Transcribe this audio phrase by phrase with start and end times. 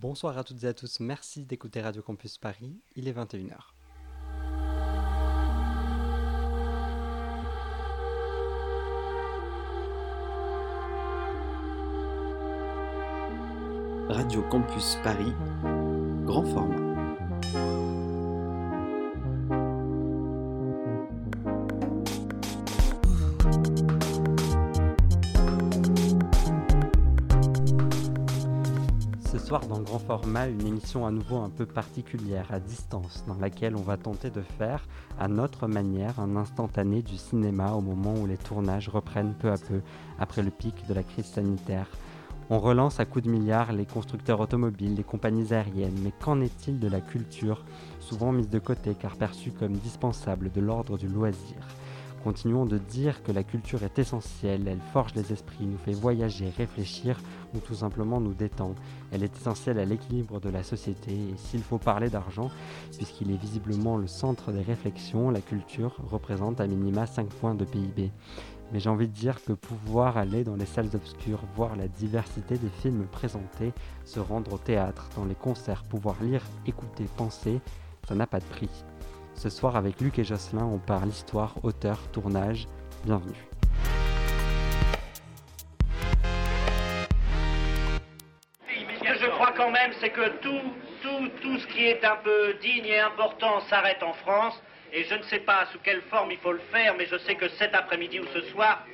[0.00, 3.52] Bonsoir à toutes et à tous, merci d'écouter Radio Campus Paris, il est 21h.
[14.08, 15.34] Radio Campus Paris,
[16.24, 16.89] grand format.
[29.58, 33.82] Dans grand format une émission à nouveau un peu particulière, à distance, dans laquelle on
[33.82, 34.86] va tenter de faire,
[35.18, 39.58] à notre manière, un instantané du cinéma au moment où les tournages reprennent peu à
[39.58, 39.80] peu
[40.20, 41.88] après le pic de la crise sanitaire.
[42.48, 46.78] On relance à coups de milliards les constructeurs automobiles, les compagnies aériennes, mais qu'en est-il
[46.78, 47.64] de la culture,
[47.98, 51.56] souvent mise de côté car perçue comme dispensable de l'ordre du loisir
[52.22, 56.50] Continuons de dire que la culture est essentielle, elle forge les esprits, nous fait voyager,
[56.50, 57.18] réfléchir
[57.54, 58.74] ou tout simplement nous détend.
[59.12, 62.50] Elle est essentielle à l'équilibre de la société et s'il faut parler d'argent,
[62.96, 67.64] puisqu'il est visiblement le centre des réflexions, la culture représente à minima 5 points de
[67.64, 68.10] PIB.
[68.72, 72.56] Mais j'ai envie de dire que pouvoir aller dans les salles obscures, voir la diversité
[72.56, 73.72] des films présentés,
[74.04, 77.60] se rendre au théâtre, dans les concerts, pouvoir lire, écouter, penser,
[78.08, 78.70] ça n'a pas de prix.
[79.34, 82.68] Ce soir, avec Luc et Jocelyn, on parle histoire, auteur, tournage.
[83.04, 83.49] Bienvenue.
[90.20, 90.60] Que tout,
[91.02, 94.60] tout, tout ce qui est un peu digne et important s'arrête en France.
[94.92, 97.36] Et je ne sais pas sous quelle forme il faut le faire, mais je sais
[97.36, 98.84] que cet après-midi ou ce soir,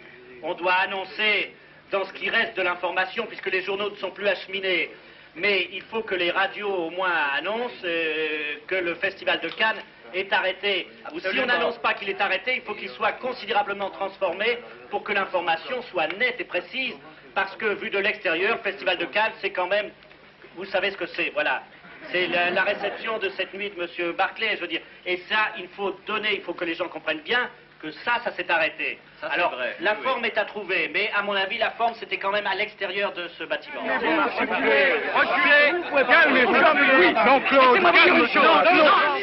[0.42, 1.54] on doit annoncer
[1.90, 4.90] dans ce qui reste de l'information, puisque les journaux ne sont plus acheminés,
[5.34, 9.82] mais il faut que les radios au moins annoncent euh, que le Festival de Cannes
[10.12, 13.90] est arrêté, ou si on n'annonce pas qu'il est arrêté, il faut qu'il soit considérablement
[13.90, 14.58] transformé
[14.90, 16.94] pour que l'information soit nette et précise,
[17.34, 19.90] parce que vu de l'extérieur, le Festival de Cannes, c'est quand même,
[20.56, 21.62] vous savez ce que c'est, voilà.
[22.12, 24.12] C'est la, réception de cette nuit de M.
[24.12, 24.82] Barclay, je veux dire.
[25.04, 27.48] Et ça, il faut donner, il faut que les gens comprennent bien
[27.82, 28.98] que ça, ça s'est arrêté.
[29.22, 32.46] Alors, la forme est à trouver, mais à mon avis, la forme, c'était quand même
[32.46, 33.82] à l'extérieur de ce bâtiment.
[33.82, 36.52] Reculez Reculez Calmez-vous
[36.98, 39.15] Oui, Jean-Claude pas soutenir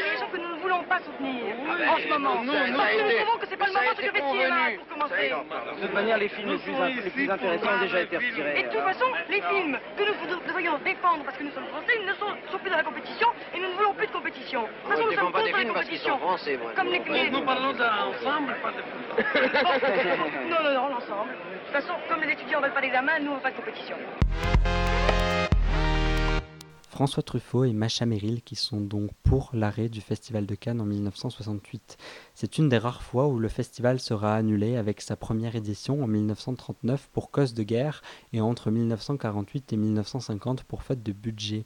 [1.93, 2.35] en ce moment.
[2.35, 5.29] Parce que nous trouvons que c'est pas le moment de se cinéma pour commencer.
[5.29, 8.59] De toute manière, les films les plus, intéressants ont déjà été retirés.
[8.59, 11.93] Et de toute façon, les films que nous devrions défendre parce que nous sommes français,
[12.05, 14.63] ne sont, plus dans la compétition et nous ne voulons plus de compétition.
[14.63, 16.19] De toute façon, nous sommes contre la compétition.
[16.75, 17.29] Comme les, les...
[17.29, 18.81] Nous parlons d'ensemble, pas de...
[20.49, 21.31] non, non, non, l'ensemble.
[21.31, 23.55] De toute façon, comme les étudiants ne veulent pas d'examen, nous, on veut pas de
[23.55, 23.95] compétition.
[26.93, 30.85] François Truffaut et Macha Merrill qui sont donc pour l'arrêt du Festival de Cannes en
[30.85, 31.97] 1968.
[32.35, 36.07] C'est une des rares fois où le festival sera annulé avec sa première édition en
[36.07, 41.65] 1939 pour cause de guerre et entre 1948 et 1950 pour faute de budget.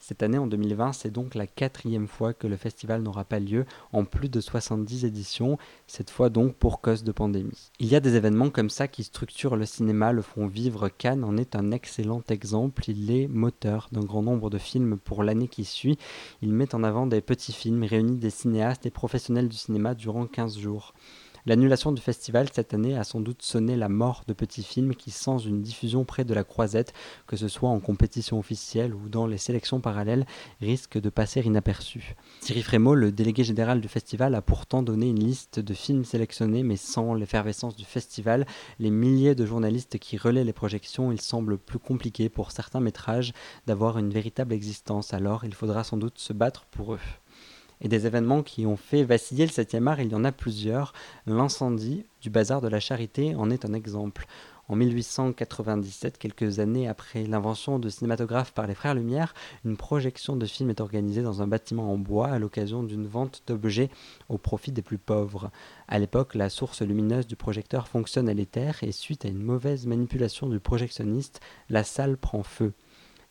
[0.00, 3.66] Cette année, en 2020, c'est donc la quatrième fois que le festival n'aura pas lieu
[3.92, 7.70] en plus de 70 éditions, cette fois donc pour cause de pandémie.
[7.80, 10.88] Il y a des événements comme ça qui structurent le cinéma, le font vivre.
[10.88, 12.88] Cannes en est un excellent exemple.
[12.88, 15.98] Il est moteur d'un grand nombre de films pour l'année qui suit.
[16.42, 20.26] Il met en avant des petits films, réunit des cinéastes et professionnels du cinéma durant
[20.26, 20.94] 15 jours.
[21.48, 25.10] L'annulation du festival cette année a sans doute sonné la mort de petits films qui,
[25.10, 26.92] sans une diffusion près de la croisette,
[27.26, 30.26] que ce soit en compétition officielle ou dans les sélections parallèles,
[30.60, 32.16] risquent de passer inaperçus.
[32.42, 36.62] Thierry Frémaux, le délégué général du festival, a pourtant donné une liste de films sélectionnés,
[36.62, 38.44] mais sans l'effervescence du festival,
[38.78, 43.32] les milliers de journalistes qui relaient les projections, il semble plus compliqué pour certains métrages
[43.66, 47.00] d'avoir une véritable existence, alors il faudra sans doute se battre pour eux
[47.80, 50.92] et des événements qui ont fait vaciller le 7e art, il y en a plusieurs.
[51.26, 54.26] L'incendie du bazar de la Charité en est un exemple.
[54.70, 59.32] En 1897, quelques années après l'invention de cinématographe par les frères Lumière,
[59.64, 63.42] une projection de film est organisée dans un bâtiment en bois à l'occasion d'une vente
[63.46, 63.88] d'objets
[64.28, 65.50] au profit des plus pauvres.
[65.88, 69.86] À l'époque, la source lumineuse du projecteur fonctionne à l'éther et suite à une mauvaise
[69.86, 71.40] manipulation du projectionniste,
[71.70, 72.74] la salle prend feu.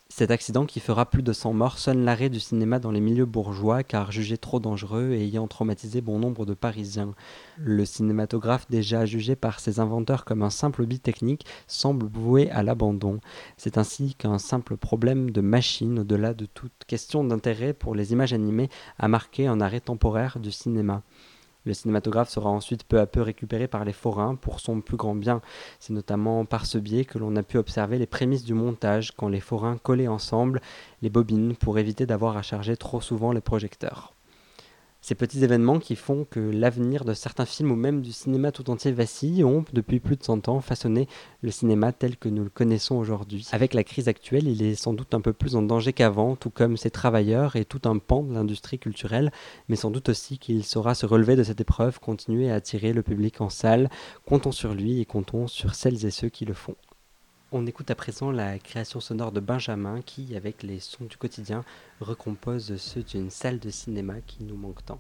[0.10, 3.26] Cet accident qui fera plus de 100 morts sonne l'arrêt du cinéma dans les milieux
[3.26, 7.14] bourgeois car jugé trop dangereux et ayant traumatisé bon nombre de Parisiens.
[7.58, 12.64] Le cinématographe déjà jugé par ses inventeurs comme un simple hobby technique semble voué à
[12.64, 13.20] l'abandon.
[13.58, 18.34] C'est ainsi qu'un simple problème de machine au-delà de toute question d'intérêt pour les images
[18.34, 21.04] animées a marqué un arrêt temporaire du cinéma.
[21.68, 25.16] Le cinématographe sera ensuite peu à peu récupéré par les forains pour son plus grand
[25.16, 25.42] bien.
[25.82, 29.28] C'est notamment par ce biais que l'on a pu observer les prémices du montage quand
[29.28, 30.62] les forains collaient ensemble
[31.02, 34.17] les bobines pour éviter d'avoir à charger trop souvent les projecteurs.
[35.02, 38.70] Ces petits événements qui font que l'avenir de certains films ou même du cinéma tout
[38.70, 41.08] entier vacille ont, depuis plus de 100 ans, façonné
[41.42, 43.48] le cinéma tel que nous le connaissons aujourd'hui.
[43.52, 46.50] Avec la crise actuelle, il est sans doute un peu plus en danger qu'avant, tout
[46.50, 49.32] comme ses travailleurs et tout un pan de l'industrie culturelle,
[49.70, 53.04] mais sans doute aussi qu'il saura se relever de cette épreuve, continuer à attirer le
[53.04, 53.90] public en salle.
[54.26, 56.76] Comptons sur lui et comptons sur celles et ceux qui le font.
[57.54, 61.64] On écoute à présent la création sonore de Benjamin qui, avec les sons du quotidien,
[62.02, 65.00] recompose ceux d'une salle de cinéma qui nous manque tant.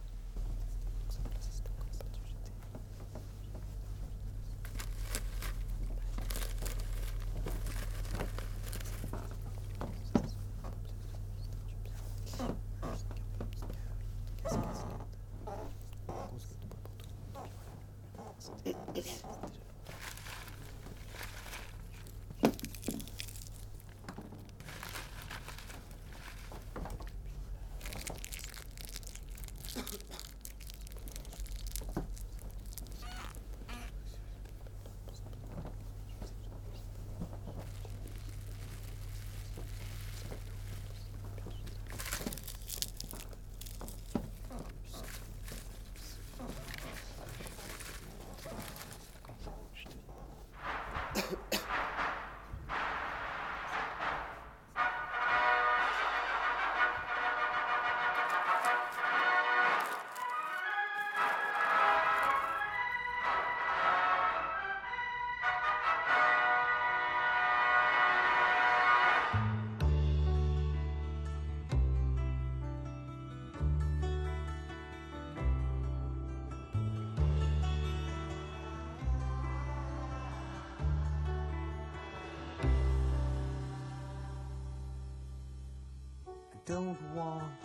[86.67, 87.61] Don't want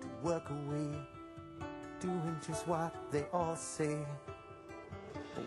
[0.00, 0.90] to work away,
[2.00, 3.98] doing just what they all say.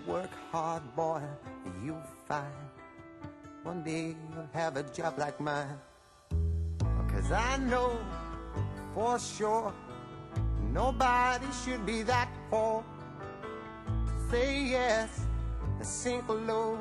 [0.08, 1.22] Work hard, boy,
[1.66, 2.54] and you'll find
[3.64, 5.78] one day you'll have a job like mine.
[7.10, 7.98] Cause I know
[8.94, 9.74] for sure
[10.72, 12.84] nobody should be that poor.
[14.32, 15.10] Say yes,
[15.82, 16.78] a sink low,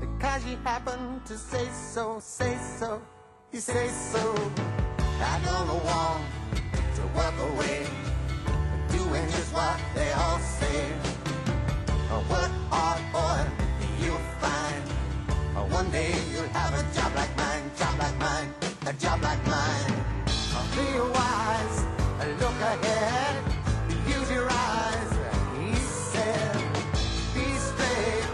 [0.00, 3.02] because you happen to say so, say so,
[3.52, 4.75] you say so.
[5.18, 6.24] I don't want
[6.96, 7.86] to walk away,
[8.90, 10.92] doing just what they all say.
[12.30, 13.40] Work hard, boy,
[14.02, 14.82] you'll find.
[15.72, 18.48] One day you'll have a job like mine, job like mine,
[18.86, 19.94] a job like mine.
[20.74, 21.78] Be wise,
[22.40, 23.36] look ahead,
[24.06, 25.10] use your eyes.
[25.58, 26.56] He said,
[27.34, 28.28] be straight,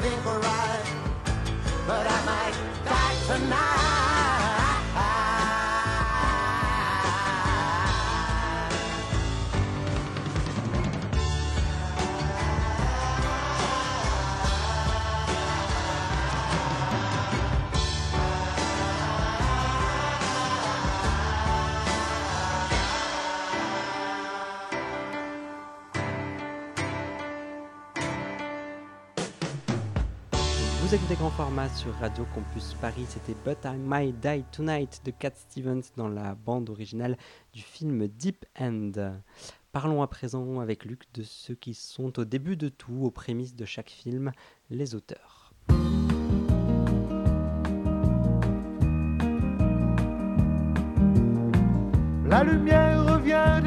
[0.00, 0.84] think right,
[1.86, 3.83] but I might die tonight.
[30.94, 35.32] Vous écoutez Grand sur Radio Campus Paris, c'était But I Might Die Tonight de Cat
[35.34, 37.16] Stevens dans la bande originale
[37.52, 38.92] du film Deep End.
[39.72, 43.56] Parlons à présent avec Luc de ceux qui sont au début de tout, aux prémices
[43.56, 44.30] de chaque film,
[44.70, 45.52] les auteurs.
[52.24, 53.63] La lumière revient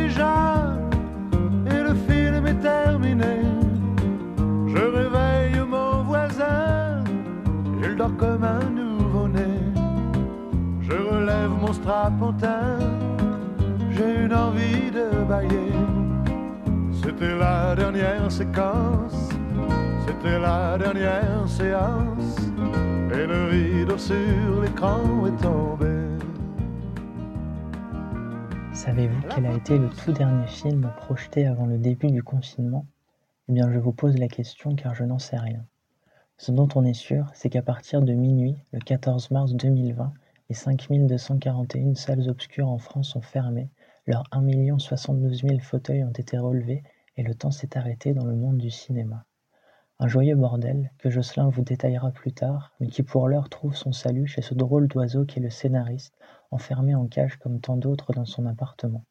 [11.67, 12.79] mon strapontin,
[13.91, 15.73] j'ai une envie de bailler.
[17.03, 19.29] C'était la dernière séquence,
[20.05, 22.37] c'était la dernière séance,
[23.11, 25.93] et le rideau sur l'écran est tombé.
[28.71, 32.85] Savez-vous quel a été le tout dernier film projeté avant le début du confinement?
[33.49, 35.65] Eh bien, je vous pose la question car je n'en sais rien.
[36.37, 40.13] Ce dont on est sûr, c'est qu'à partir de minuit, le 14 mars 2020,
[40.49, 43.69] les 5241 salles obscures en France ont fermé,
[44.05, 46.83] leurs 1 72 000 fauteuils ont été relevés
[47.17, 49.25] et le temps s'est arrêté dans le monde du cinéma.
[49.99, 53.91] Un joyeux bordel que Jocelyn vous détaillera plus tard, mais qui pour l'heure trouve son
[53.91, 56.13] salut chez ce drôle d'oiseau qui est le scénariste,
[56.51, 59.03] enfermé en cage comme tant d'autres dans son appartement.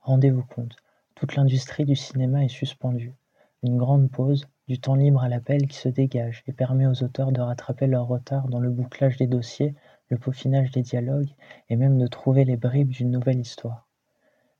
[0.00, 0.76] Rendez-vous compte,
[1.14, 3.14] toute l'industrie du cinéma est suspendue.
[3.62, 7.32] Une grande pause, du temps libre à l'appel qui se dégage et permet aux auteurs
[7.32, 9.74] de rattraper leur retard dans le bouclage des dossiers,
[10.12, 11.32] le peaufinage des dialogues
[11.70, 13.88] et même de trouver les bribes d'une nouvelle histoire.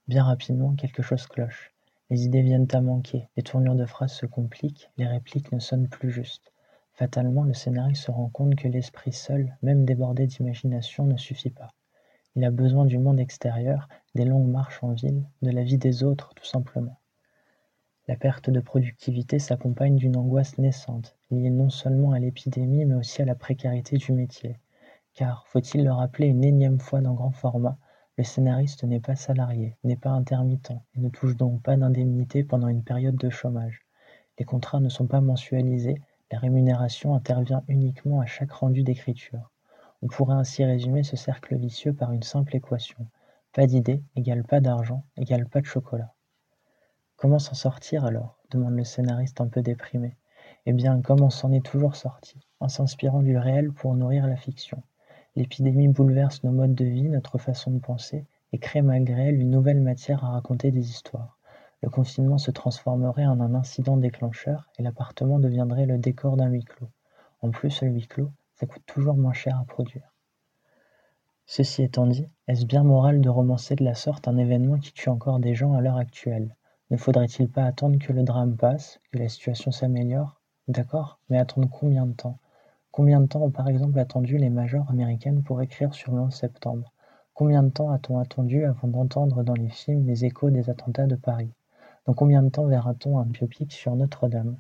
[0.09, 1.75] Bien rapidement, quelque chose cloche.
[2.09, 5.91] Les idées viennent à manquer, les tournures de phrases se compliquent, les répliques ne sonnent
[5.91, 6.55] plus justes.
[6.95, 11.69] Fatalement, le scénariste se rend compte que l'esprit seul, même débordé d'imagination, ne suffit pas.
[12.35, 16.03] Il a besoin du monde extérieur, des longues marches en ville, de la vie des
[16.03, 16.99] autres, tout simplement.
[18.09, 23.21] La perte de productivité s'accompagne d'une angoisse naissante, liée non seulement à l'épidémie, mais aussi
[23.21, 24.57] à la précarité du métier.
[25.15, 27.77] Car, faut-il le rappeler une énième fois dans grand format,
[28.17, 32.69] le scénariste n'est pas salarié, n'est pas intermittent, et ne touche donc pas d'indemnité pendant
[32.69, 33.81] une période de chômage.
[34.39, 36.01] Les contrats ne sont pas mensualisés,
[36.31, 39.51] la rémunération intervient uniquement à chaque rendu d'écriture.
[40.01, 43.07] On pourrait ainsi résumer ce cercle vicieux par une simple équation.
[43.53, 46.15] Pas d'idée égale pas d'argent égale pas de chocolat.
[47.17, 48.39] Comment s'en sortir alors?
[48.51, 50.17] demande le scénariste un peu déprimé.
[50.65, 54.37] Eh bien, comme on s'en est toujours sorti, en s'inspirant du réel pour nourrir la
[54.37, 54.83] fiction.
[55.35, 59.51] L'épidémie bouleverse nos modes de vie, notre façon de penser, et crée malgré elle une
[59.51, 61.39] nouvelle matière à raconter des histoires.
[61.83, 66.65] Le confinement se transformerait en un incident déclencheur et l'appartement deviendrait le décor d'un huis
[66.65, 66.91] clos.
[67.41, 70.13] En plus, le huis clos, ça coûte toujours moins cher à produire.
[71.47, 75.09] Ceci étant dit, est-ce bien moral de romancer de la sorte un événement qui tue
[75.09, 76.55] encore des gens à l'heure actuelle?
[76.91, 80.41] Ne faudrait-il pas attendre que le drame passe, que la situation s'améliore?
[80.69, 82.39] D'accord, mais attendre combien de temps?
[82.93, 86.35] Combien de temps ont par exemple attendu les majors américaines pour écrire sur le 11
[86.35, 86.93] septembre?
[87.33, 91.17] Combien de temps a-t-on attendu avant d'entendre dans les films les échos des attentats de
[91.17, 91.55] Paris?
[92.05, 94.59] Dans combien de temps verra-t-on un biopic sur Notre-Dame?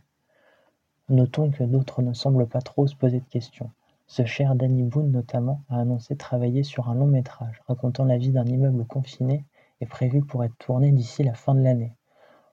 [1.11, 3.71] Notons que d'autres ne semblent pas trop se poser de questions.
[4.07, 8.33] Ce cher Danny Boone notamment a annoncé travailler sur un long métrage racontant la vie
[8.33, 9.45] d'un immeuble confiné
[9.83, 11.93] et prévu pour être tourné d'ici la fin de l'année.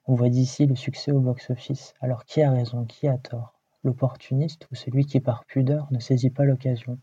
[0.08, 3.59] On voit d'ici le succès au box-office, alors qui a raison, qui a tort?
[3.86, 7.00] L'opportuniste ou celui qui par pudeur ne saisit pas l'occasion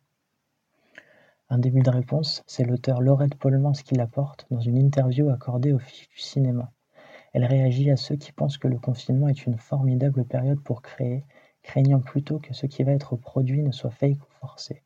[1.49, 5.79] Un début de réponse, c'est l'auteur Laurette Polmans qui l'apporte dans une interview accordée au
[5.79, 6.71] Fiches du cinéma.
[7.33, 11.25] Elle réagit à ceux qui pensent que le confinement est une formidable période pour créer,
[11.63, 14.83] craignant plutôt que ce qui va être produit ne soit fake ou forcé.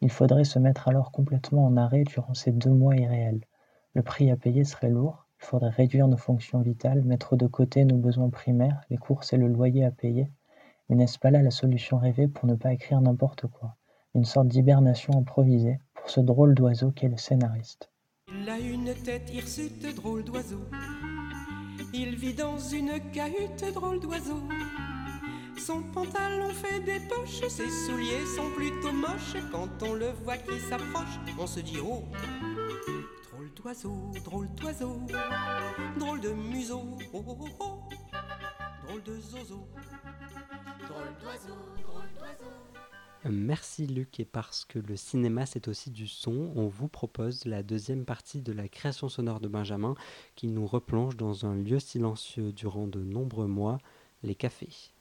[0.00, 3.44] Il faudrait se mettre alors complètement en arrêt durant ces deux mois irréels.
[3.92, 7.84] Le prix à payer serait lourd, il faudrait réduire nos fonctions vitales, mettre de côté
[7.84, 10.30] nos besoins primaires, les courses et le loyer à payer.
[10.88, 13.76] Mais n'est-ce pas là la solution rêvée pour ne pas écrire n'importe quoi?
[14.14, 17.90] Une sorte d'hibernation improvisée pour ce drôle d'oiseau qu'est le scénariste.
[18.28, 20.64] Il a une tête hirsute, drôle d'oiseau.
[21.92, 24.42] Il vit dans une cahute drôle d'oiseau.
[25.58, 29.36] Son pantalon fait des poches, ses souliers sont plutôt moches.
[29.50, 32.04] Quand on le voit qui s'approche, on se dit oh.
[33.30, 35.00] Drôle d'oiseau, drôle d'oiseau,
[35.98, 37.78] drôle de museau, oh oh oh, oh.
[38.86, 39.68] drôle de zozo,
[43.24, 47.62] Merci Luc et parce que le cinéma c'est aussi du son, on vous propose la
[47.62, 49.94] deuxième partie de la création sonore de Benjamin
[50.36, 53.78] qui nous replonge dans un lieu silencieux durant de nombreux mois,
[54.22, 54.92] les cafés.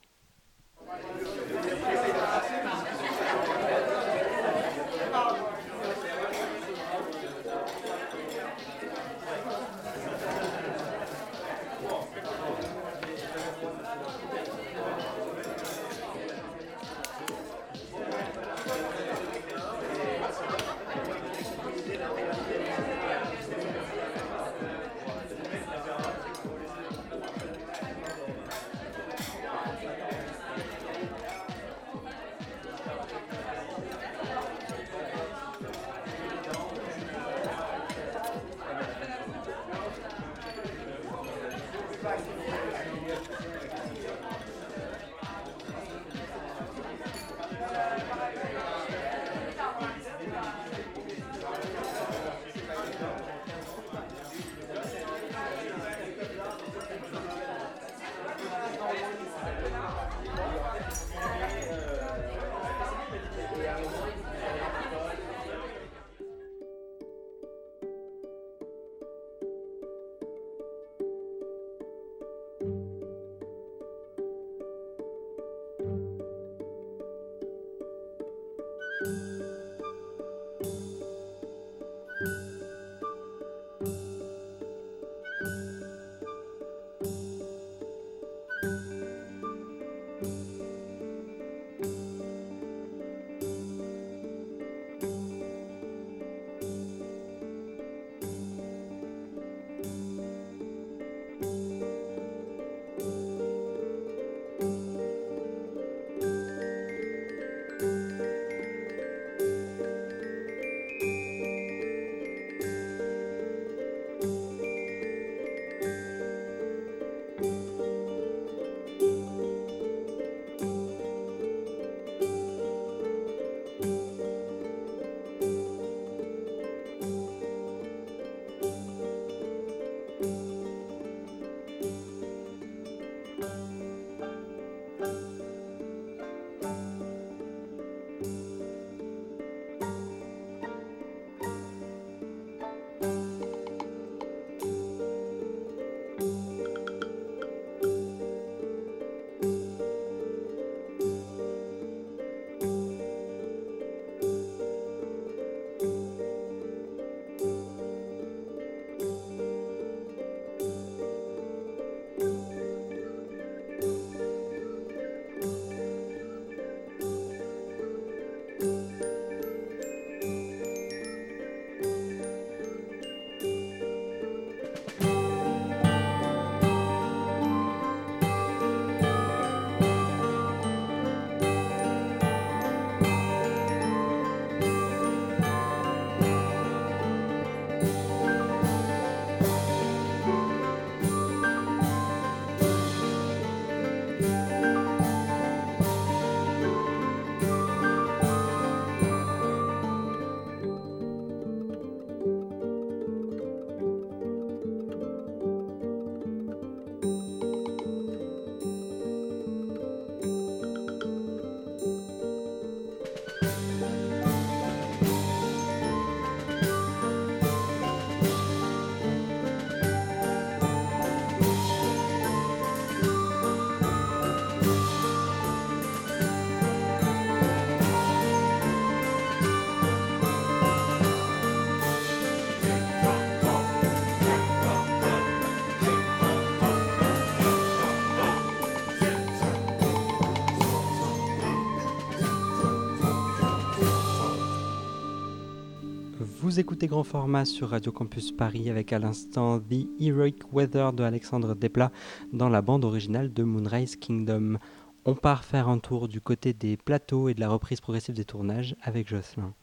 [246.48, 251.04] Vous écoutez Grand Format sur Radio Campus Paris avec à l'instant The Heroic Weather de
[251.04, 251.92] Alexandre Desplat
[252.32, 254.58] dans la bande originale de Moonrise Kingdom.
[255.04, 258.24] On part faire un tour du côté des plateaux et de la reprise progressive des
[258.24, 259.54] tournages avec Jocelyn.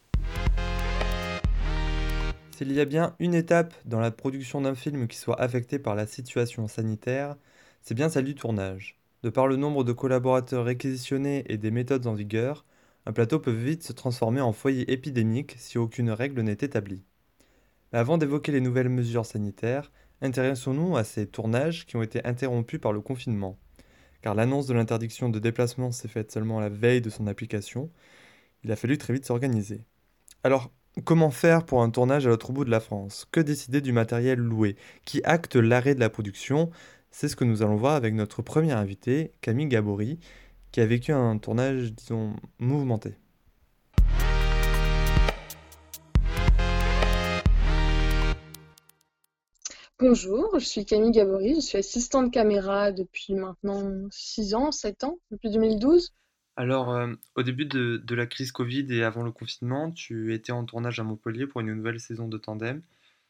[2.51, 5.95] S'il y a bien une étape dans la production d'un film qui soit affectée par
[5.95, 7.37] la situation sanitaire,
[7.81, 9.01] c'est bien celle du tournage.
[9.23, 12.67] De par le nombre de collaborateurs réquisitionnés et des méthodes en vigueur,
[13.07, 17.05] un plateau peut vite se transformer en foyer épidémique si aucune règle n'est établie.
[17.93, 22.93] Avant d'évoquer les nouvelles mesures sanitaires, intéressons-nous à ces tournages qui ont été interrompus par
[22.93, 23.59] le confinement.
[24.23, 27.91] Car l'annonce de l'interdiction de déplacement s'est faite seulement la veille de son application,
[28.65, 29.83] il a fallu très vite s'organiser.
[30.43, 30.73] Alors,
[31.05, 33.27] comment faire pour un tournage à l'autre bout de la France?
[33.31, 34.77] Que décider du matériel loué?
[35.05, 36.71] Qui acte l'arrêt de la production?
[37.11, 40.19] C'est ce que nous allons voir avec notre premier invité, Camille Gabory,
[40.75, 43.15] qui a vécu un tournage, disons, mouvementé.
[50.01, 55.21] Bonjour, je suis Camille Gabory, je suis assistante caméra depuis maintenant 6 ans, 7 ans,
[55.31, 56.13] depuis 2012.
[56.57, 60.51] Alors, euh, au début de, de, la crise Covid et avant le confinement, tu étais
[60.51, 62.83] en tournage à Montpellier pour une nouvelle saison de Tandem.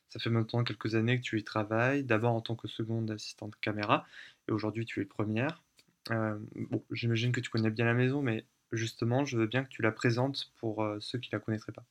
[0.09, 3.53] Ça fait maintenant quelques années que tu y travailles, d'abord en tant que seconde assistante
[3.61, 4.07] caméra,
[4.49, 5.63] et aujourd'hui tu es première.
[6.11, 6.39] Euh,
[6.71, 9.83] bon, j'imagine que tu connais bien la maison, mais justement, je veux bien que tu
[9.83, 11.85] la présentes pour euh, ceux qui la connaîtraient pas.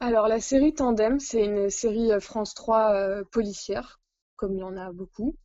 [0.00, 4.00] Alors, la série Tandem, c'est une série euh, France 3 policière,
[4.36, 5.36] comme il y en a beaucoup,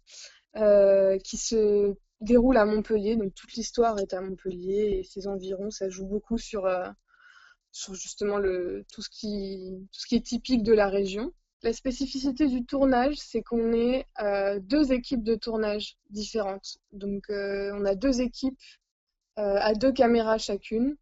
[0.55, 3.15] qui se déroule à Montpellier.
[3.15, 5.71] Donc, toute l'histoire est à Montpellier et ses environs.
[5.71, 6.67] Ça joue beaucoup sur,
[7.71, 11.33] sur justement le, tout, ce qui, tout ce qui est typique de la région.
[11.61, 16.77] La spécificité du tournage, c'est qu'on est euh, deux équipes de tournage différentes.
[16.93, 18.57] Donc, euh, on a deux équipes
[19.37, 20.95] euh, à deux caméras chacune,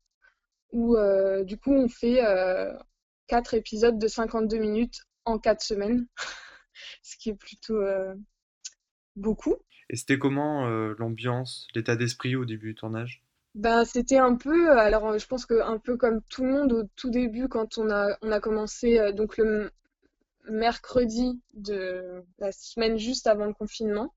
[0.71, 0.97] où
[1.45, 2.21] du coup, on fait
[3.27, 6.07] quatre épisodes de 52 minutes en quatre semaines,
[7.03, 7.79] ce qui est plutôt
[9.15, 9.55] beaucoup.
[9.89, 13.23] Et c'était comment l'ambiance, l'état d'esprit au début du tournage?
[13.55, 16.83] Ben, c'était un peu, alors je pense que un peu comme tout le monde au
[16.95, 19.71] tout début quand on a, on a commencé donc le,
[20.49, 24.13] mercredi de la semaine juste avant le confinement.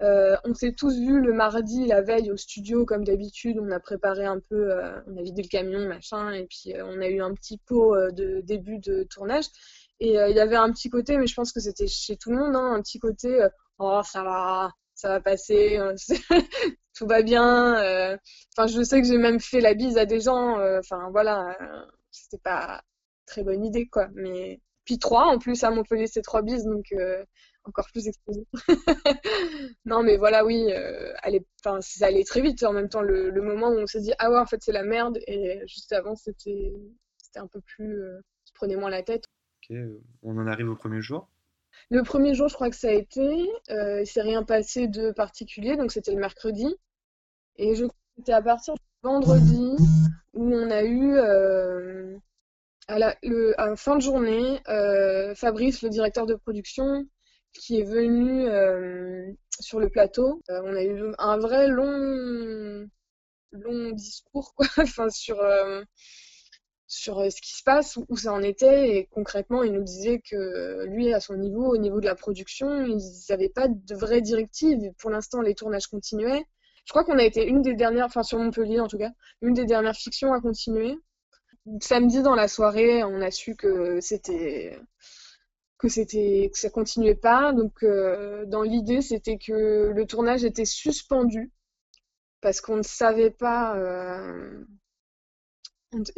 [0.00, 3.58] Euh, on s'est tous vus le mardi, la veille, au studio, comme d'habitude.
[3.60, 6.84] On a préparé un peu, euh, on a vidé le camion, machin, et puis euh,
[6.86, 9.46] on a eu un petit pot de début de tournage.
[10.00, 12.36] Et il y avait un petit côté, mais je pense que c'était chez tout le
[12.38, 13.44] monde, hein, un petit côté,
[13.78, 15.76] oh, ça va, ça va passer,
[16.94, 17.72] tout va bien.
[18.56, 20.56] Enfin, je sais que j'ai même fait la bise à des gens.
[20.78, 21.58] Enfin, voilà,
[22.12, 22.82] c'était pas
[23.26, 24.08] très bonne idée, quoi.
[24.14, 27.22] Mais puis 3 en plus à Montpellier, c'est 3 bis, donc euh,
[27.64, 28.46] encore plus explosif.
[29.84, 31.12] non, mais voilà, oui, euh,
[31.82, 32.62] ça allait très vite.
[32.62, 34.84] En même temps, le, moment où on s'est dit, ah ouais, en fait, c'est la
[34.84, 36.72] merde, et juste avant, c'était
[37.36, 38.00] un peu plus.
[38.02, 38.18] Euh,
[38.54, 39.24] prenais moins la tête.
[39.70, 39.76] Ok,
[40.22, 41.28] on en arrive au premier jour?
[41.90, 43.46] Le premier jour, je crois que ça a été.
[43.68, 46.74] il s'est rien passé de particulier, donc c'était le mercredi.
[47.56, 49.76] Et je crois que c'était à partir du vendredi
[50.32, 51.18] où on a eu
[52.88, 53.14] à la
[53.76, 57.06] fin de journée, euh, Fabrice, le directeur de production,
[57.52, 62.88] qui est venu euh, sur le plateau, euh, on a eu un vrai long,
[63.92, 64.66] discours quoi,
[65.10, 65.38] sur,
[66.86, 70.86] sur ce qui se passe, où ça en était, et concrètement, il nous disait que
[70.86, 74.92] lui, à son niveau, au niveau de la production, ils n'avaient pas de vraies directives.
[74.98, 76.44] Pour l'instant, les tournages continuaient.
[76.86, 79.10] Je crois qu'on a été une des dernières, enfin sur Montpellier en tout cas,
[79.42, 80.96] une des dernières fictions à continuer
[81.80, 84.78] samedi dans la soirée, on a su que c'était
[85.78, 87.52] que c'était que ça continuait pas.
[87.52, 91.52] Donc euh, dans l'idée, c'était que le tournage était suspendu
[92.40, 93.76] parce qu'on ne savait pas.
[93.76, 94.64] Euh,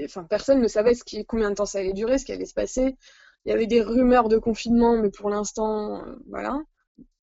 [0.05, 2.47] enfin, personne ne savait ce qui, combien de temps ça allait durer, ce qui allait
[2.47, 2.97] se passer.
[3.45, 6.61] Il y avait des rumeurs de confinement, mais pour l'instant, euh, voilà.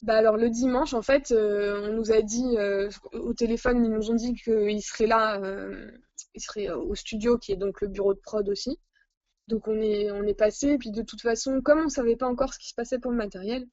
[0.04, 2.56] Bah alors le dimanche, en fait, on nous a dit
[3.14, 5.42] au téléphone, ils nous ont dit qu'ils seraient là
[6.38, 8.80] il serait euh, au studio, qui est donc le bureau de prod aussi.
[9.48, 12.60] Donc on est, passé, puis de toute façon, comme on ne savait pas encore ce
[12.60, 13.66] qui se passait pour le matériel,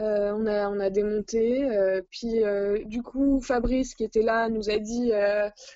[0.00, 1.64] euh, on, a, on a démonté.
[1.70, 2.40] Euh, puis
[2.86, 5.12] du coup, Fabrice, qui était là, nous a dit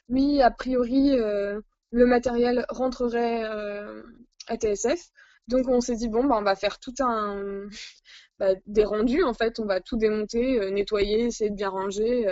[0.09, 5.11] oui, a priori, le matériel rentrerait à TSF.
[5.49, 7.69] Donc on s'est dit bon, bah, on va faire tout un
[8.39, 12.27] bah, des rendus en fait, on va tout démonter, nettoyer, essayer de bien ranger.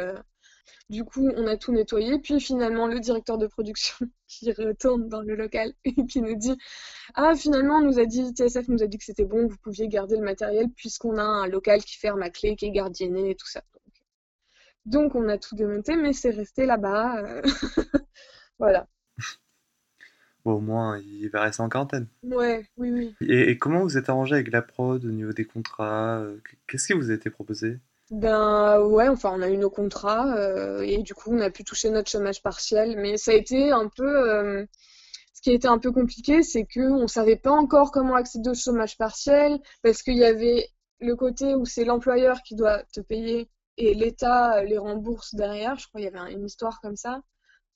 [0.89, 2.19] Du coup, on a tout nettoyé.
[2.19, 3.97] Puis finalement, le directeur de production
[4.27, 6.57] qui retourne dans le local et qui nous dit
[7.15, 9.89] Ah, finalement, on nous a dit, TSF nous a dit que c'était bon, vous pouviez
[9.89, 13.35] garder le matériel puisqu'on a un local qui ferme à clé, qui est gardienné et
[13.37, 13.63] tout ça.
[14.87, 17.19] Donc, on a tout démonté, mais c'est resté là-bas.
[17.23, 17.43] Euh,
[18.59, 18.87] voilà.
[20.45, 22.07] Bon, au moins, il va rester en quarantaine.
[22.23, 23.15] Ouais, oui, oui.
[23.21, 26.19] Et, et comment vous êtes arrangé avec la prod au niveau des contrats?
[26.21, 27.79] euh, Qu'est-ce qui vous a été proposé?
[28.11, 31.63] Ben ouais, enfin on a eu nos contrats euh, et du coup on a pu
[31.65, 34.67] toucher notre chômage partiel, mais ça a été un peu, euh,
[35.33, 38.51] ce qui a été un peu compliqué, c'est que on savait pas encore comment accéder
[38.51, 40.69] au chômage partiel parce qu'il y avait
[41.01, 45.79] le côté où c'est l'employeur qui doit te payer et l'État les rembourse derrière.
[45.79, 47.23] Je crois qu'il y avait une histoire comme ça.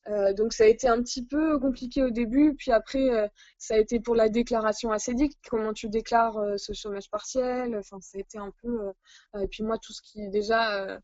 [0.09, 3.75] Euh, donc ça a été un petit peu compliqué au début, puis après euh, ça
[3.75, 8.19] a été pour la déclaration acédique, comment tu déclares euh, ce chômage partiel, enfin ça
[8.19, 8.93] a été un peu...
[9.41, 11.01] et puis moi tout ce qui est déjà,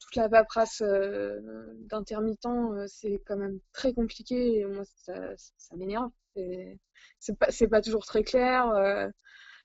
[0.00, 2.46] toute la paperasse d'intermittent,
[2.86, 6.10] c'est quand même très compliqué, et moi ça, m'énerve,
[7.18, 9.10] c'est pas, pas toujours très clair,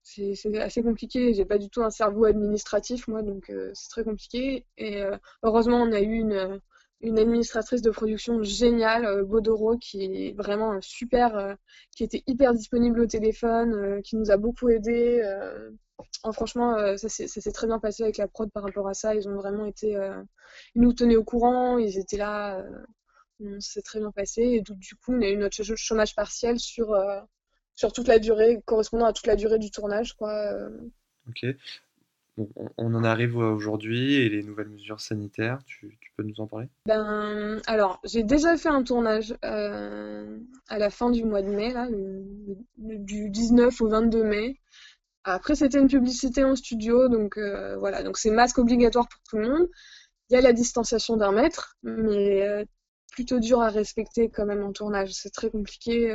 [0.01, 4.65] c'est assez compliqué, j'ai pas du tout un cerveau administratif moi, donc c'est très compliqué,
[4.77, 5.03] et
[5.43, 6.59] heureusement on a eu une
[7.01, 11.55] une administratrice de production géniale, euh, Godoro, qui est vraiment euh, super, euh,
[11.95, 15.21] qui était hyper disponible au téléphone, qui nous a beaucoup aidé.
[16.23, 19.15] Oh, franchement, ça s'est ça très bien passé avec la prod par rapport à ça.
[19.15, 19.91] Ils ont vraiment été,
[20.75, 22.63] ils nous tenaient au courant, ils étaient là,
[23.41, 24.41] on s'est très bien passé.
[24.43, 26.95] Et du coup, on a eu notre ch- chômage partiel sur,
[27.75, 30.53] sur toute la durée, correspondant à toute la durée du tournage, quoi.
[31.29, 31.45] Ok.
[32.77, 36.67] On en arrive aujourd'hui et les nouvelles mesures sanitaires, tu, peux nous en parler?
[36.85, 41.73] Ben, alors, j'ai déjà fait un tournage euh, à la fin du mois de mai,
[42.77, 44.59] du 19 au 22 mai.
[45.23, 49.37] Après, c'était une publicité en studio, donc euh, voilà, donc c'est masque obligatoire pour tout
[49.37, 49.67] le monde.
[50.29, 52.63] Il y a la distanciation d'un mètre, mais euh,
[53.11, 55.11] plutôt dur à respecter quand même en tournage.
[55.13, 56.11] C'est très compliqué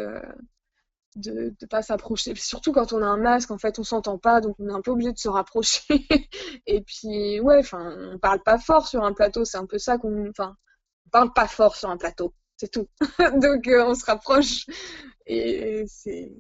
[1.17, 2.35] de ne pas s'approcher.
[2.37, 4.81] Surtout quand on a un masque, en fait, on s'entend pas, donc on est un
[4.81, 5.83] peu obligé de se rapprocher.
[6.67, 9.99] Et puis, ouais, enfin, on parle pas fort sur un plateau, c'est un peu ça
[9.99, 10.57] qu'on, enfin,
[11.07, 12.89] on parle pas fort sur un plateau, c'est tout.
[13.41, 14.67] Donc euh, on se rapproche
[15.27, 16.33] et c'est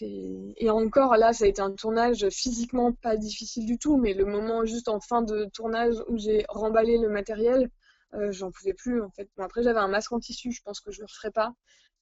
[0.00, 4.26] et encore là, ça a été un tournage physiquement pas difficile du tout, mais le
[4.26, 7.70] moment juste en fin de tournage où j'ai remballé le matériel,
[8.14, 9.28] euh, j'en pouvais plus en fait.
[9.38, 11.54] Après j'avais un masque en tissu, je pense que je le referai pas.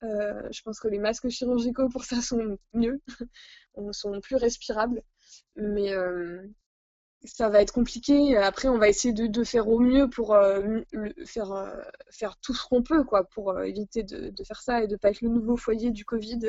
[0.05, 3.01] Euh, je pense que les masques chirurgicaux pour ça sont mieux,
[3.93, 5.03] sont plus respirables,
[5.57, 6.43] mais euh,
[7.25, 8.37] ça va être compliqué.
[8.37, 10.81] Après, on va essayer de, faire au mieux pour euh,
[11.25, 15.11] faire, faire tout ce qu'on peut, quoi, pour éviter de, faire ça et de pas
[15.11, 16.41] être le nouveau foyer du Covid.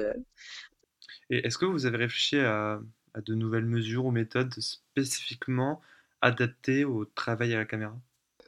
[1.30, 2.82] Et est-ce que vous avez réfléchi à
[3.16, 5.82] de nouvelles mesures ou méthodes spécifiquement
[6.22, 7.98] adaptées au travail à la caméra?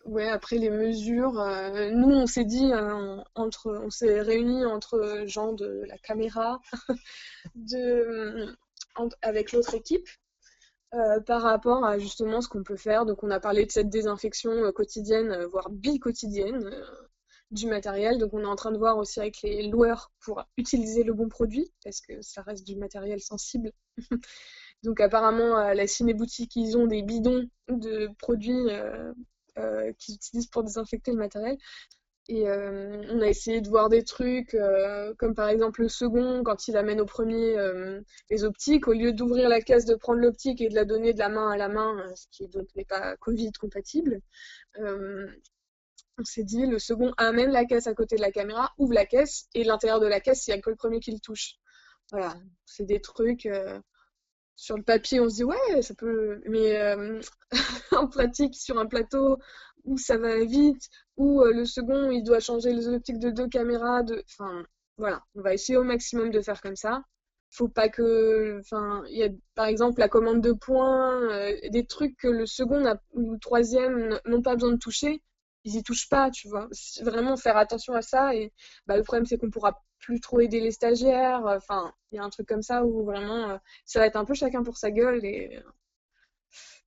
[0.07, 5.23] Ouais, après les mesures, euh, nous on s'est dit, euh, entre, on s'est réunis entre
[5.27, 6.61] gens de la caméra,
[7.55, 8.55] de,
[9.21, 10.07] avec l'autre équipe,
[10.93, 13.05] euh, par rapport à justement ce qu'on peut faire.
[13.05, 16.85] Donc on a parlé de cette désinfection euh, quotidienne, euh, voire bi-quotidienne euh,
[17.51, 18.17] du matériel.
[18.17, 21.27] Donc on est en train de voir aussi avec les loueurs pour utiliser le bon
[21.29, 23.71] produit, parce que ça reste du matériel sensible.
[24.83, 29.13] Donc apparemment à la cinéboutique, ils ont des bidons de produits euh, euh,
[29.97, 31.57] qu'ils utilisent pour désinfecter le matériel.
[32.29, 36.43] Et euh, on a essayé de voir des trucs, euh, comme par exemple le second,
[36.43, 40.19] quand il amène au premier euh, les optiques, au lieu d'ouvrir la caisse, de prendre
[40.19, 42.85] l'optique et de la donner de la main à la main, euh, ce qui n'est
[42.85, 44.19] pas Covid compatible,
[44.79, 45.25] euh,
[46.17, 49.05] on s'est dit le second amène la caisse à côté de la caméra, ouvre la
[49.05, 51.53] caisse, et l'intérieur de la caisse, il n'y a que le premier qui le touche.
[52.11, 53.47] Voilà, c'est des trucs.
[54.57, 56.41] Sur le papier, on se dit ouais, ça peut.
[56.47, 57.21] Mais euh,
[57.91, 59.37] en pratique, sur un plateau
[59.85, 63.47] où ça va vite, où euh, le second, il doit changer les optiques de deux
[63.47, 64.03] caméras.
[64.03, 64.23] De...
[64.27, 64.65] Enfin,
[64.97, 67.03] voilà, on va essayer au maximum de faire comme ça.
[67.51, 68.61] Faut pas que.
[69.09, 72.83] Il y a par exemple la commande de points, euh, des trucs que le second
[73.13, 75.21] ou le troisième n'ont pas besoin de toucher.
[75.67, 76.69] Ils y touchent pas, tu vois.
[77.01, 78.33] Vraiment faire attention à ça.
[78.33, 78.53] Et
[78.85, 81.41] bah, le problème, c'est qu'on pourra plus trop aider les stagiaires.
[81.45, 84.23] Enfin, il y a un truc comme ça où vraiment euh, ça va être un
[84.23, 85.61] peu chacun pour sa gueule et euh,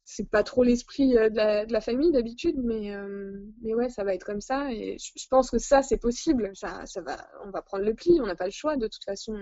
[0.07, 4.15] c'est pas trop l'esprit euh, de la, famille d'habitude, mais, euh, mais ouais, ça va
[4.15, 6.51] être comme ça et je, pense que ça c'est possible.
[6.55, 9.35] Ça, va, on va prendre le pli, on n'a pas le choix de toute façon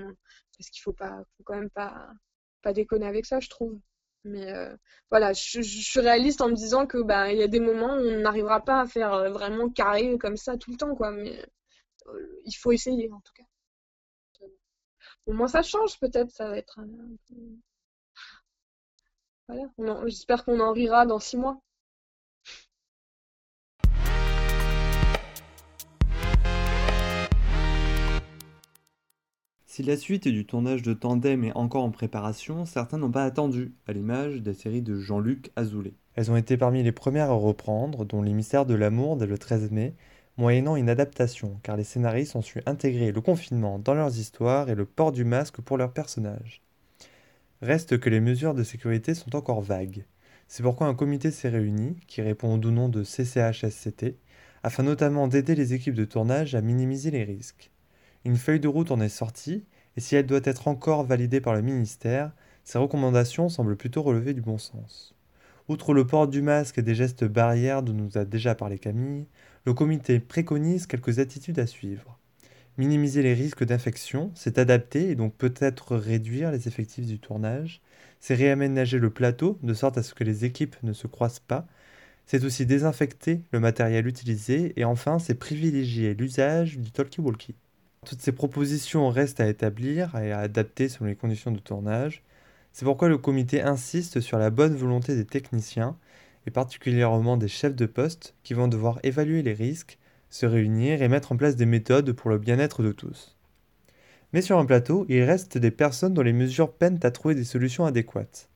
[0.59, 3.79] parce qu'il faut pas, faut quand même pas déconner avec ça, je trouve.
[4.24, 4.76] Mais euh,
[5.11, 8.00] voilà, je, suis réaliste en me disant que bah il y a des moments où
[8.00, 11.11] on n'arrivera pas à faire euh, vraiment carré comme ça tout le temps, quoi.
[11.11, 11.38] Mais
[12.09, 13.44] euh, il faut essayer en tout cas.
[15.26, 16.87] Au moins ça change peut-être, ça va être un.
[19.48, 19.70] Voilà,
[20.07, 21.61] j'espère qu'on en rira dans six mois.
[29.78, 33.74] Si la suite du tournage de Tandem est encore en préparation, certains n'ont pas attendu,
[33.86, 35.94] à l'image des séries de Jean-Luc Azoulay.
[36.16, 39.38] Elles ont été parmi les premières à reprendre, dont Les Mystères de l'amour dès le
[39.38, 39.94] 13 mai,
[40.36, 44.74] moyennant une adaptation, car les scénaristes ont su intégrer le confinement dans leurs histoires et
[44.74, 46.60] le port du masque pour leurs personnages.
[47.62, 50.06] Reste que les mesures de sécurité sont encore vagues.
[50.48, 54.16] C'est pourquoi un comité s'est réuni, qui répond au nom de CCHSCT,
[54.64, 57.70] afin notamment d'aider les équipes de tournage à minimiser les risques.
[58.28, 59.64] Une feuille de route en est sortie,
[59.96, 62.30] et si elle doit être encore validée par le ministère,
[62.62, 65.14] ces recommandations semblent plutôt relever du bon sens.
[65.66, 69.28] Outre le port du masque et des gestes barrières dont nous a déjà parlé Camille,
[69.64, 72.18] le comité préconise quelques attitudes à suivre.
[72.76, 77.80] Minimiser les risques d'infection, c'est adapter et donc peut-être réduire les effectifs du tournage,
[78.20, 81.66] c'est réaménager le plateau de sorte à ce que les équipes ne se croisent pas,
[82.26, 87.54] c'est aussi désinfecter le matériel utilisé et enfin c'est privilégier l'usage du talkie-walkie.
[88.06, 92.22] Toutes ces propositions restent à établir et à adapter selon les conditions de tournage.
[92.72, 95.96] C'est pourquoi le comité insiste sur la bonne volonté des techniciens
[96.46, 99.98] et particulièrement des chefs de poste qui vont devoir évaluer les risques,
[100.30, 103.37] se réunir et mettre en place des méthodes pour le bien-être de tous.
[104.32, 107.44] Mais sur un plateau, il reste des personnes dont les mesures peinent à trouver des
[107.44, 108.48] solutions adéquates.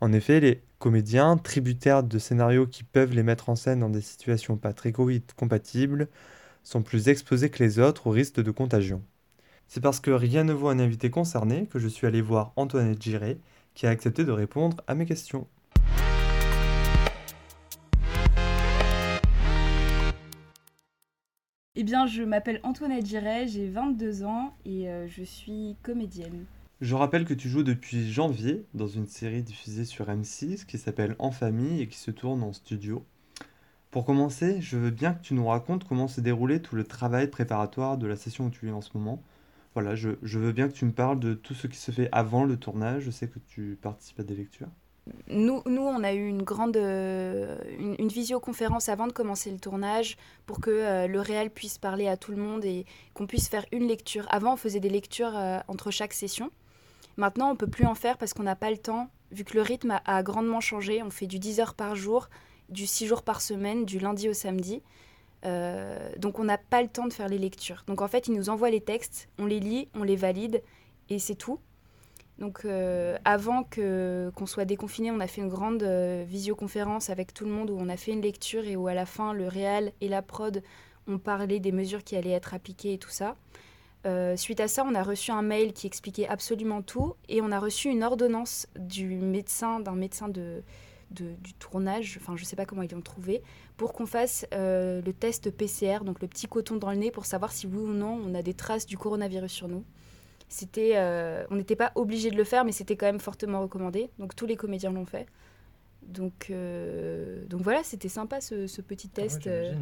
[0.00, 4.02] En effet, les comédiens, tributaires de scénarios qui peuvent les mettre en scène dans des
[4.02, 6.08] situations pas très compatibles,
[6.66, 9.00] sont plus exposés que les autres au risque de contagion.
[9.68, 13.00] C'est parce que rien ne vaut un invité concerné que je suis allé voir Antoinette
[13.00, 13.38] Giré,
[13.74, 15.46] qui a accepté de répondre à mes questions.
[21.76, 26.46] Eh bien, je m'appelle Antoinette Giré, j'ai 22 ans et euh, je suis comédienne.
[26.80, 31.14] Je rappelle que tu joues depuis janvier dans une série diffusée sur M6 qui s'appelle
[31.20, 33.04] En famille et qui se tourne en studio.
[33.96, 37.28] Pour commencer, je veux bien que tu nous racontes comment s'est déroulé tout le travail
[37.28, 39.22] préparatoire de la session où tu es en ce moment.
[39.72, 42.44] Voilà, je, veux bien que tu me parles de tout ce qui se fait avant
[42.44, 43.04] le tournage.
[43.04, 44.68] Je sais que tu participes à des lectures.
[45.28, 50.18] Nous, on a eu une grande euh, une, une visioconférence avant de commencer le tournage
[50.44, 53.64] pour que euh, le réel puisse parler à tout le monde et qu'on puisse faire
[53.72, 54.26] une lecture.
[54.28, 56.50] Avant, on faisait des lectures euh, entre chaque session.
[57.16, 59.62] Maintenant, on peut plus en faire parce qu'on n'a pas le temps, vu que le
[59.62, 61.02] rythme a, a grandement changé.
[61.02, 62.28] On fait du 10 heures par jour
[62.68, 64.82] du 6 jours par semaine, du lundi au samedi.
[65.44, 67.84] Euh, donc on n'a pas le temps de faire les lectures.
[67.86, 70.62] Donc en fait, ils nous envoient les textes, on les lit, on les valide,
[71.08, 71.60] et c'est tout.
[72.38, 77.32] Donc euh, avant que qu'on soit déconfiné, on a fait une grande euh, visioconférence avec
[77.32, 79.48] tout le monde où on a fait une lecture et où à la fin le
[79.48, 80.62] réal et la prod
[81.08, 83.36] ont parlé des mesures qui allaient être appliquées et tout ça.
[84.36, 87.58] Suite à ça, on a reçu un mail qui expliquait absolument tout et on a
[87.58, 90.62] reçu une ordonnance du médecin, d'un médecin de,
[91.10, 93.42] de- du tournage, enfin je sais pas comment ils l'ont trouvé,
[93.76, 97.26] pour qu'on fasse euh, le test PCR, donc le petit coton dans le nez pour
[97.26, 99.84] savoir si oui ou non on a des traces du coronavirus sur nous.
[100.48, 104.10] C'était, euh, on n'était pas obligé de le faire, mais c'était quand même fortement recommandé.
[104.18, 105.26] Donc tous les comédiens l'ont fait.
[106.02, 109.46] Donc, euh, donc voilà, c'était sympa ce, ce petit test.
[109.48, 109.72] euh,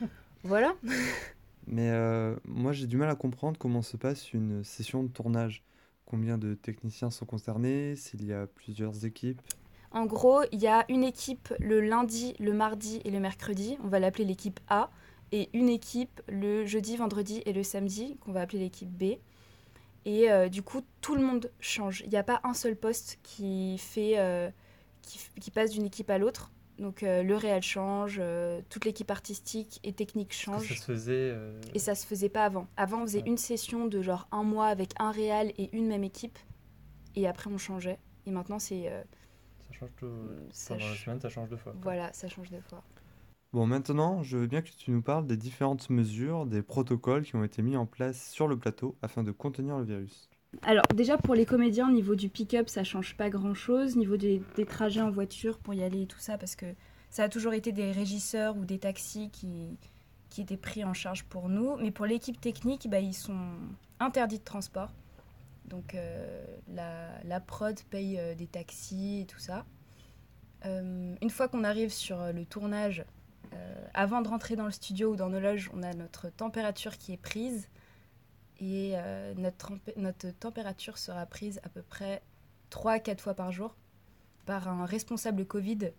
[0.44, 0.74] voilà.
[1.66, 5.62] Mais euh, moi, j'ai du mal à comprendre comment se passe une session de tournage.
[6.06, 9.40] Combien de techniciens sont concernés, s'il y a plusieurs équipes?
[9.92, 13.76] En gros, il y a une équipe le lundi, le mardi et le mercredi.
[13.84, 14.90] On va l'appeler l'équipe A.
[15.32, 19.18] Et une équipe le jeudi, vendredi et le samedi, qu'on va appeler l'équipe B.
[20.04, 22.00] Et euh, du coup, tout le monde change.
[22.00, 24.50] Il n'y a pas un seul poste qui, fait, euh,
[25.40, 26.50] qui, passe d'une équipe à l'autre.
[26.78, 28.20] Donc euh, le réel change,
[28.68, 30.68] toute l'équipe artistique et technique change.
[30.68, 31.36] ça se faisait.
[31.74, 32.66] Et ça se faisait pas avant.
[32.76, 36.04] Avant, on faisait une session de genre un mois avec un réal et une même
[36.04, 36.38] équipe.
[37.14, 37.98] Et après, on changeait.
[38.26, 38.90] Et maintenant, c'est.
[39.72, 40.08] Euh, Ça change tout.
[40.50, 41.72] ça Pendant la ch- semaine, ça change deux fois.
[41.72, 41.80] quoi.
[41.82, 42.82] Voilà, ça change deux fois.
[43.52, 47.36] Bon, maintenant, je veux bien que tu nous parles des différentes mesures, des protocoles qui
[47.36, 50.30] ont été mis en place sur le plateau afin de contenir le virus.
[50.62, 53.96] Alors, déjà pour les comédiens, au niveau du pick-up, ça change pas grand-chose.
[53.96, 56.66] Niveau des, des trajets en voiture pour y aller et tout ça, parce que
[57.10, 59.76] ça a toujours été des régisseurs ou des taxis qui,
[60.30, 61.76] qui étaient pris en charge pour nous.
[61.76, 63.38] Mais pour l'équipe technique, bah, ils sont
[64.00, 64.92] interdits de transport.
[65.64, 69.64] Donc, euh, la, la prod paye euh, des taxis et tout ça.
[70.64, 73.04] Euh, une fois qu'on arrive sur le tournage,
[73.92, 77.12] avant de rentrer dans le studio ou dans nos loges, on a notre température qui
[77.12, 77.68] est prise.
[78.60, 78.94] Et
[79.36, 82.22] notre, notre température sera prise à peu près
[82.70, 83.76] 3 à 4 fois par jour
[84.46, 85.90] par un responsable Covid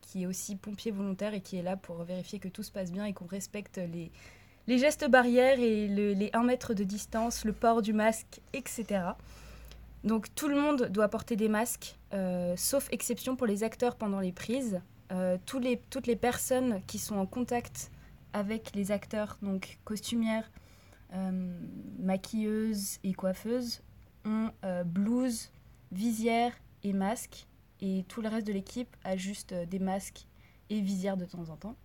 [0.00, 2.90] qui est aussi pompier volontaire et qui est là pour vérifier que tout se passe
[2.90, 4.10] bien et qu'on respecte les,
[4.66, 9.16] les gestes barrières et le- les 1 mètre de distance, le port du masque, etc.
[10.04, 14.20] Donc tout le monde doit porter des masques, euh, sauf exception pour les acteurs pendant
[14.20, 14.80] les prises.
[15.12, 17.90] Euh, toutes les personnes qui sont en contact
[18.32, 20.50] avec les acteurs, donc costumières,
[21.14, 21.30] euh,
[21.98, 23.82] maquilleuses et coiffeuses,
[24.24, 24.50] ont
[24.84, 25.50] blouse,
[25.92, 26.52] visière
[26.82, 27.46] et masque.
[27.80, 30.26] Et tout le reste de l'équipe a juste des masques
[30.70, 31.76] et visières de temps en temps.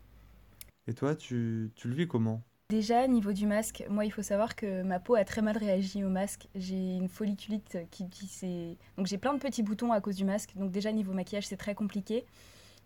[0.88, 2.42] Et toi, tu le vis comment?
[2.72, 6.06] Déjà, niveau du masque, moi, il faut savoir que ma peau a très mal réagi
[6.06, 6.48] au masque.
[6.56, 8.78] J'ai une folliculite qui, s'est...
[8.96, 10.52] Donc j'ai plein de petits boutons à cause du masque.
[10.56, 12.26] Donc déjà, niveau maquillage, c'est très compliqué.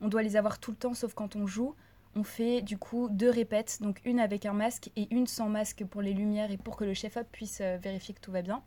[0.01, 1.75] On doit les avoir tout le temps, sauf quand on joue.
[2.15, 5.85] On fait du coup deux répètes, donc une avec un masque et une sans masque
[5.85, 8.63] pour les lumières et pour que le chef-op puisse euh, vérifier que tout va bien.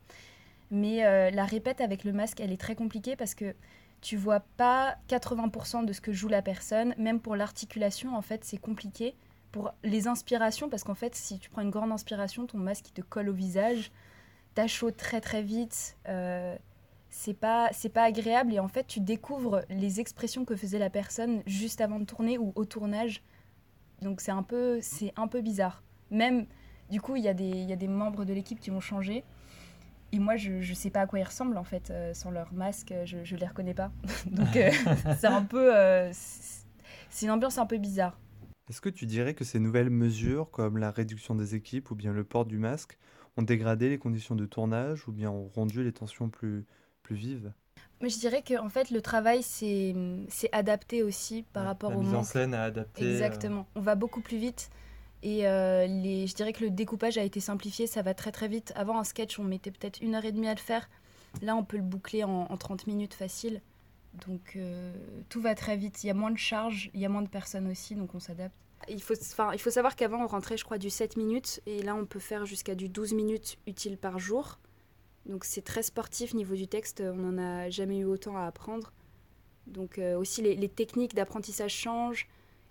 [0.71, 3.57] Mais euh, la répète avec le masque, elle est très compliquée parce que
[4.03, 6.95] tu vois pas 80% de ce que joue la personne.
[6.97, 9.17] Même pour l'articulation, en fait, c'est compliqué.
[9.53, 12.93] Pour les inspirations, parce qu'en fait, si tu prends une grande inspiration, ton masque il
[12.93, 13.91] te colle au visage,
[14.55, 15.97] t'as chaud très très vite.
[16.09, 16.57] Euh,
[17.11, 18.53] c'est pas c'est pas agréable.
[18.55, 22.39] Et en fait tu découvres les expressions que faisait la personne juste avant de tourner
[22.39, 23.23] ou au tournage.
[24.03, 25.83] Donc c'est un peu c'est un peu bizarre.
[26.11, 26.47] Même
[26.91, 29.25] du coup il y a des y a des membres de l'équipe qui vont changer
[30.13, 32.53] et moi je je sais pas à quoi ils ressemblent en fait euh, sans leur
[32.53, 33.91] masque je je les reconnais pas.
[34.27, 34.71] Donc euh,
[35.19, 38.19] c'est un peu euh, c'est une ambiance un peu bizarre
[38.69, 42.13] Est-ce que tu dirais que ces nouvelles mesures, comme la réduction des équipes ou bien
[42.13, 42.99] le port du masque,
[43.37, 46.65] ont dégradé les conditions de tournage ou bien ont rendu les tensions plus,
[47.03, 47.53] plus vives?
[48.01, 49.95] Mais je dirais que en fait le travail c'est
[50.53, 52.27] adapté aussi par Ouais, rapport la au mise en manque.
[52.27, 53.67] scène a adapté, euh, Exactement.
[53.75, 54.71] On va beaucoup plus vite
[55.23, 57.87] et euh, les, je dirais que le découpage a été simplifié.
[57.89, 58.73] Ça va très très vite.
[58.77, 60.89] Avant un sketch, on mettait peut-être une heure et demie à le faire.
[61.43, 63.61] Là, on peut le boucler en, en 30 minutes facile.
[64.27, 64.93] Donc euh,
[65.29, 66.03] tout va très vite.
[66.05, 68.21] Il y a moins de charges, il y a moins de personnes aussi, donc on
[68.21, 68.55] s'adapte.
[68.89, 72.21] Il faut, savoir qu'avant, on rentrait, je crois, du 7 minutes et là, on peut
[72.21, 74.59] faire jusqu'à du 12 minutes utiles par jour.
[75.27, 78.93] Donc c'est très sportif niveau du texte, on n'en a jamais eu autant à apprendre.
[79.67, 82.29] Donc euh, aussi les, techniques d'apprentissage changent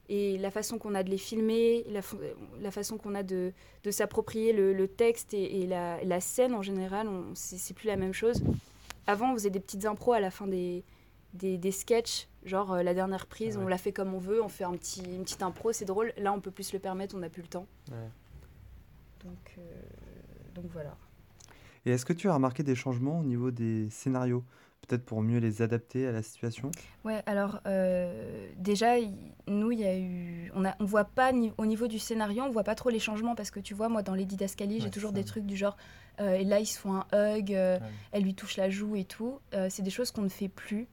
[0.09, 2.17] et la façon qu'on a de les filmer, la, fa-
[2.59, 3.53] la façon qu'on a de,
[3.91, 8.41] s'approprier le, texte et, la, la scène en général, c'est plus la même chose.
[9.05, 10.83] Avant on faisait des petites impros à la fin des,
[11.33, 14.49] des, des sketchs, genre euh, la dernière prise, on la fait comme on veut, on
[14.49, 16.13] fait un petit, une petite impro, c'est drôle.
[16.17, 17.67] Là on peut plus se le permettre, on n'a plus le temps.
[19.23, 19.61] Donc, euh,
[20.55, 20.95] donc voilà.
[21.85, 24.43] Et est-ce que tu as remarqué des changements au niveau des scénarios
[24.87, 26.71] Peut-être pour mieux les adapter à la situation?
[27.03, 28.93] Ouais, alors euh, déjà,
[29.47, 30.49] nous, il y a eu.
[30.55, 32.99] On, a, on voit pas, ni- au niveau du scénario, on voit pas trop les
[32.99, 35.15] changements parce que tu vois, moi, dans les didascalies, j'ai toujours ça.
[35.15, 35.75] des trucs du genre.
[36.21, 37.79] euh, et là, ils se font un hug, euh,
[38.13, 39.39] elle lui touche la joue et tout.
[39.53, 40.87] Euh, c'est des choses qu'on ne fait plus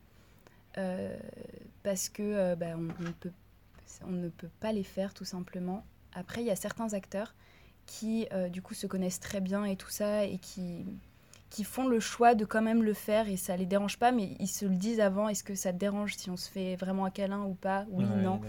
[1.83, 3.31] parce que euh, bah, on, on ne peut,
[4.07, 5.85] on ne peut pas les faire tout simplement.
[6.15, 7.35] Après, il y a certains acteurs
[7.87, 10.87] qui, euh, du coup, se connaissent très bien et tout ça et qui
[11.51, 14.35] qui font le choix de quand même le faire et ça les dérange pas, mais
[14.41, 15.29] ils se le disent avant.
[15.29, 17.87] Est-ce que ça te dérange si on se fait vraiment un câlin ou pas?
[17.91, 18.41] Oui, Ouais, non.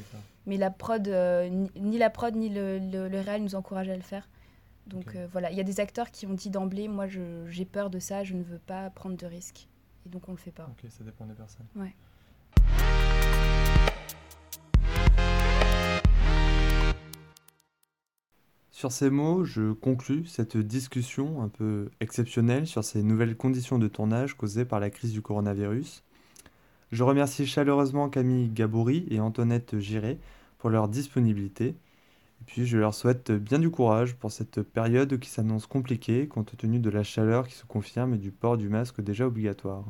[0.47, 3.89] Mais la prod, euh, ni, ni la prod ni le, le, le réal nous encouragent
[3.89, 4.27] à le faire.
[4.87, 7.91] Donc euh, voilà, il y a des acteurs qui ont dit d'emblée, moi j'ai peur
[7.91, 9.67] de ça, je ne veux pas prendre de risques.
[10.07, 10.67] Et donc on le fait pas.
[10.71, 11.65] Ok, ça dépend des personnes.
[11.75, 11.93] Ouais.
[18.75, 23.87] Sur ces mots, je conclus cette discussion un peu exceptionnelle sur ces nouvelles conditions de
[23.87, 26.03] tournage causées par la crise du coronavirus.
[26.91, 30.19] Je remercie chaleureusement Camille Gabouri et Antoinette Giré
[30.57, 31.67] pour leur disponibilité.
[31.67, 36.57] Et puis je leur souhaite bien du courage pour cette période qui s'annonce compliquée compte
[36.57, 39.85] tenu de la chaleur qui se confirme et du port du masque déjà obligatoire.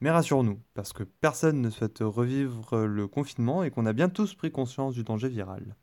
[0.00, 4.34] Mais rassure-nous, parce que personne ne souhaite revivre le confinement et qu'on a bien tous
[4.34, 5.74] pris conscience du danger viral.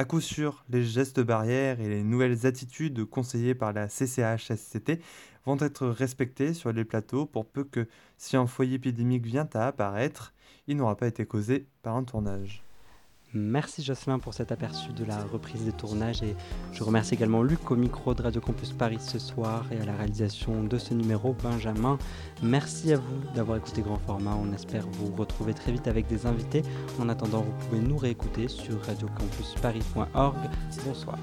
[0.00, 5.00] À coup sûr, les gestes barrières et les nouvelles attitudes conseillées par la CCHSCT
[5.44, 9.66] vont être respectés sur les plateaux pour peu que, si un foyer épidémique vient à
[9.66, 10.34] apparaître,
[10.68, 12.62] il n'aura pas été causé par un tournage.
[13.34, 16.34] Merci Jocelyn pour cet aperçu de la reprise des tournages et
[16.72, 19.94] je remercie également Luc au micro de Radio Campus Paris ce soir et à la
[19.94, 21.98] réalisation de ce numéro Benjamin.
[22.42, 24.34] Merci à vous d'avoir écouté Grand Format.
[24.34, 26.62] On espère vous retrouver très vite avec des invités.
[26.98, 30.36] En attendant, vous pouvez nous réécouter sur radiocampusparis.org.
[30.86, 31.18] Bonsoir.